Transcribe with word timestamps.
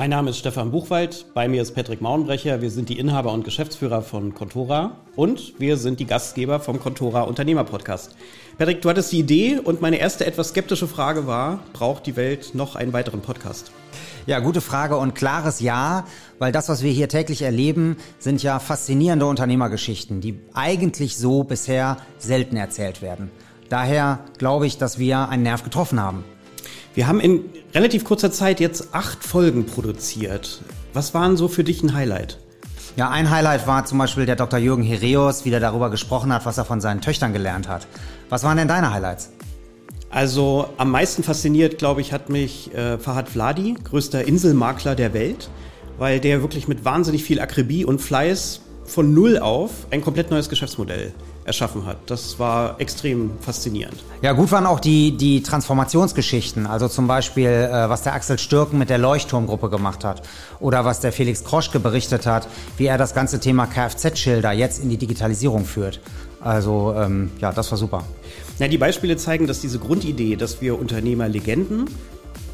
Mein 0.00 0.08
Name 0.08 0.30
ist 0.30 0.38
Stefan 0.38 0.70
Buchwald, 0.70 1.26
bei 1.34 1.46
mir 1.46 1.60
ist 1.60 1.74
Patrick 1.74 2.00
Mauenbrecher. 2.00 2.62
Wir 2.62 2.70
sind 2.70 2.88
die 2.88 2.98
Inhaber 2.98 3.34
und 3.34 3.44
Geschäftsführer 3.44 4.00
von 4.00 4.32
Contora 4.32 4.96
und 5.14 5.60
wir 5.60 5.76
sind 5.76 6.00
die 6.00 6.06
Gastgeber 6.06 6.58
vom 6.58 6.80
Contora 6.80 7.20
Unternehmer 7.20 7.64
Podcast. 7.64 8.16
Patrick, 8.56 8.80
du 8.80 8.88
hattest 8.88 9.12
die 9.12 9.18
Idee 9.18 9.58
und 9.58 9.82
meine 9.82 9.98
erste 9.98 10.24
etwas 10.24 10.48
skeptische 10.48 10.88
Frage 10.88 11.26
war, 11.26 11.58
braucht 11.74 12.06
die 12.06 12.16
Welt 12.16 12.54
noch 12.54 12.76
einen 12.76 12.94
weiteren 12.94 13.20
Podcast? 13.20 13.72
Ja, 14.24 14.38
gute 14.38 14.62
Frage 14.62 14.96
und 14.96 15.14
klares 15.14 15.60
Ja, 15.60 16.06
weil 16.38 16.50
das, 16.50 16.70
was 16.70 16.82
wir 16.82 16.92
hier 16.92 17.10
täglich 17.10 17.42
erleben, 17.42 17.98
sind 18.18 18.42
ja 18.42 18.58
faszinierende 18.58 19.26
Unternehmergeschichten, 19.26 20.22
die 20.22 20.40
eigentlich 20.54 21.18
so 21.18 21.44
bisher 21.44 21.98
selten 22.16 22.56
erzählt 22.56 23.02
werden. 23.02 23.30
Daher 23.68 24.20
glaube 24.38 24.66
ich, 24.66 24.78
dass 24.78 24.98
wir 24.98 25.28
einen 25.28 25.42
Nerv 25.42 25.62
getroffen 25.62 26.00
haben. 26.00 26.24
Wir 26.94 27.06
haben 27.06 27.20
in 27.20 27.44
relativ 27.72 28.04
kurzer 28.04 28.32
Zeit 28.32 28.58
jetzt 28.58 28.94
acht 28.94 29.22
Folgen 29.22 29.64
produziert. 29.64 30.60
Was 30.92 31.14
waren 31.14 31.36
so 31.36 31.46
für 31.46 31.62
dich 31.62 31.84
ein 31.84 31.94
Highlight? 31.94 32.38
Ja, 32.96 33.10
ein 33.10 33.30
Highlight 33.30 33.68
war 33.68 33.84
zum 33.84 33.98
Beispiel 33.98 34.26
der 34.26 34.34
Dr. 34.34 34.58
Jürgen 34.58 34.82
Hereus, 34.82 35.44
wie 35.44 35.50
der 35.50 35.60
darüber 35.60 35.88
gesprochen 35.90 36.32
hat, 36.32 36.46
was 36.46 36.58
er 36.58 36.64
von 36.64 36.80
seinen 36.80 37.00
Töchtern 37.00 37.32
gelernt 37.32 37.68
hat. 37.68 37.86
Was 38.28 38.42
waren 38.42 38.56
denn 38.56 38.66
deine 38.66 38.92
Highlights? 38.92 39.30
Also 40.10 40.68
am 40.76 40.90
meisten 40.90 41.22
fasziniert, 41.22 41.78
glaube 41.78 42.00
ich, 42.00 42.12
hat 42.12 42.28
mich 42.28 42.74
äh, 42.74 42.98
Fahad 42.98 43.28
Vladi, 43.28 43.76
größter 43.84 44.26
Inselmakler 44.26 44.96
der 44.96 45.14
Welt, 45.14 45.48
weil 45.98 46.18
der 46.18 46.42
wirklich 46.42 46.66
mit 46.66 46.84
wahnsinnig 46.84 47.22
viel 47.22 47.40
Akribie 47.40 47.84
und 47.84 48.00
Fleiß 48.00 48.62
von 48.90 49.14
Null 49.14 49.38
auf 49.38 49.70
ein 49.90 50.02
komplett 50.02 50.30
neues 50.30 50.48
Geschäftsmodell 50.48 51.12
erschaffen 51.44 51.86
hat. 51.86 51.96
Das 52.06 52.38
war 52.38 52.80
extrem 52.80 53.30
faszinierend. 53.40 53.96
Ja, 54.22 54.32
gut 54.32 54.52
waren 54.52 54.66
auch 54.66 54.80
die, 54.80 55.16
die 55.16 55.42
Transformationsgeschichten. 55.42 56.66
Also 56.66 56.88
zum 56.88 57.06
Beispiel, 57.06 57.48
äh, 57.48 57.88
was 57.88 58.02
der 58.02 58.14
Axel 58.14 58.38
Stürken 58.38 58.78
mit 58.78 58.90
der 58.90 58.98
Leuchtturmgruppe 58.98 59.70
gemacht 59.70 60.04
hat. 60.04 60.22
Oder 60.60 60.84
was 60.84 61.00
der 61.00 61.12
Felix 61.12 61.42
Kroschke 61.44 61.80
berichtet 61.80 62.26
hat, 62.26 62.46
wie 62.76 62.86
er 62.86 62.98
das 62.98 63.14
ganze 63.14 63.40
Thema 63.40 63.66
Kfz-Schilder 63.66 64.52
jetzt 64.52 64.82
in 64.82 64.90
die 64.90 64.98
Digitalisierung 64.98 65.64
führt. 65.64 66.00
Also 66.40 66.94
ähm, 66.96 67.30
ja, 67.40 67.52
das 67.52 67.70
war 67.70 67.78
super. 67.78 68.04
Ja, 68.58 68.68
die 68.68 68.78
Beispiele 68.78 69.16
zeigen, 69.16 69.46
dass 69.46 69.60
diese 69.60 69.78
Grundidee, 69.78 70.36
dass 70.36 70.60
wir 70.60 70.78
Unternehmerlegenden 70.78 71.86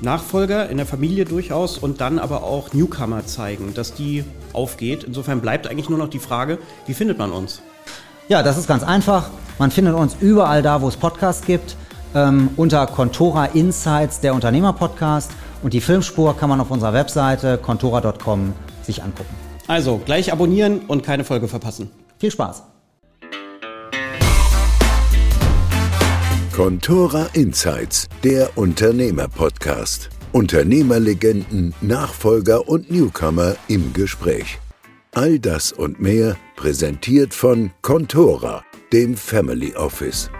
Nachfolger 0.00 0.68
in 0.68 0.76
der 0.76 0.86
Familie 0.86 1.24
durchaus 1.24 1.78
und 1.78 2.00
dann 2.00 2.18
aber 2.18 2.42
auch 2.42 2.72
Newcomer 2.72 3.26
zeigen, 3.26 3.74
dass 3.74 3.94
die 3.94 4.24
aufgeht. 4.52 5.04
Insofern 5.04 5.40
bleibt 5.40 5.66
eigentlich 5.66 5.88
nur 5.88 5.98
noch 5.98 6.08
die 6.08 6.18
Frage, 6.18 6.58
wie 6.86 6.94
findet 6.94 7.18
man 7.18 7.32
uns? 7.32 7.62
Ja, 8.28 8.42
das 8.42 8.58
ist 8.58 8.66
ganz 8.66 8.82
einfach. 8.82 9.30
Man 9.58 9.70
findet 9.70 9.94
uns 9.94 10.16
überall 10.20 10.62
da, 10.62 10.82
wo 10.82 10.88
es 10.88 10.96
Podcasts 10.96 11.46
gibt, 11.46 11.76
ähm, 12.14 12.50
unter 12.56 12.86
Contora 12.86 13.46
Insights, 13.46 14.20
der 14.20 14.34
Unternehmer-Podcast. 14.34 15.30
Und 15.62 15.72
die 15.72 15.80
Filmspur 15.80 16.36
kann 16.36 16.48
man 16.48 16.60
auf 16.60 16.70
unserer 16.70 16.92
Webseite 16.92 17.58
contora.com 17.58 18.52
sich 18.82 19.02
angucken. 19.02 19.34
Also 19.66 20.00
gleich 20.04 20.32
abonnieren 20.32 20.80
und 20.86 21.02
keine 21.02 21.24
Folge 21.24 21.48
verpassen. 21.48 21.90
Viel 22.18 22.30
Spaß! 22.30 22.75
Contora 26.56 27.28
Insights, 27.34 28.08
der 28.24 28.56
Unternehmer-Podcast. 28.56 30.08
Unternehmerlegenden, 30.32 31.74
Nachfolger 31.82 32.66
und 32.66 32.90
Newcomer 32.90 33.56
im 33.68 33.92
Gespräch. 33.92 34.58
All 35.12 35.38
das 35.38 35.70
und 35.70 36.00
mehr 36.00 36.38
präsentiert 36.56 37.34
von 37.34 37.72
Contora, 37.82 38.64
dem 38.90 39.18
Family 39.18 39.74
Office. 39.76 40.30